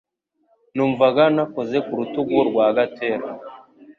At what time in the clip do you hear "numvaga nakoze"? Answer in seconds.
0.75-1.77